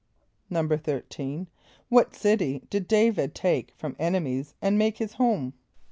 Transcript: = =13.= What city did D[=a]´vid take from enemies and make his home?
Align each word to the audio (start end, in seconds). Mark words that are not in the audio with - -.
= 0.21 0.51
=13.= 0.51 1.45
What 1.89 2.15
city 2.15 2.63
did 2.71 2.87
D[=a]´vid 2.87 3.35
take 3.35 3.71
from 3.77 3.95
enemies 3.99 4.55
and 4.59 4.75
make 4.75 4.97
his 4.97 5.13
home? 5.13 5.53